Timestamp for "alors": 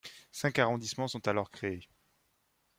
1.27-1.51